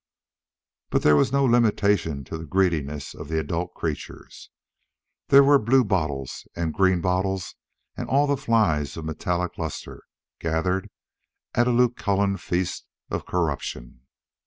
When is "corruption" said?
13.27-14.07